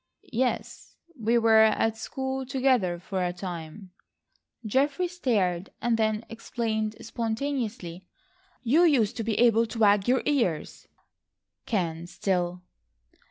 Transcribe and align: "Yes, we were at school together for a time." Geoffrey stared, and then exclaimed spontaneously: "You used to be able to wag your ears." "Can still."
"Yes, 0.33 0.95
we 1.15 1.37
were 1.37 1.59
at 1.61 1.95
school 1.95 2.43
together 2.43 2.97
for 2.97 3.23
a 3.23 3.31
time." 3.31 3.91
Geoffrey 4.65 5.07
stared, 5.07 5.69
and 5.79 5.95
then 5.95 6.25
exclaimed 6.27 6.95
spontaneously: 7.05 8.07
"You 8.63 8.81
used 8.81 9.15
to 9.17 9.23
be 9.23 9.37
able 9.37 9.67
to 9.67 9.77
wag 9.77 10.07
your 10.07 10.23
ears." 10.25 10.87
"Can 11.67 12.07
still." 12.07 12.63